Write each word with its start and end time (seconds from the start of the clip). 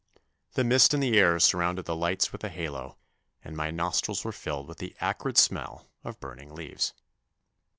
The 0.53 0.63
mist 0.63 0.95
in 0.95 0.99
the 0.99 1.15
air 1.19 1.37
surrounded 1.39 1.85
the 1.85 1.95
lights 1.95 2.31
with 2.31 2.43
a 2.43 2.49
halo, 2.49 2.97
and 3.43 3.55
my 3.55 3.69
nostrils 3.69 4.25
were 4.25 4.31
filled 4.31 4.67
with 4.67 4.79
the 4.79 4.95
acrid 4.99 5.37
smell 5.37 5.91
of 6.03 6.19
burning 6.19 6.55
leaves. 6.55 6.95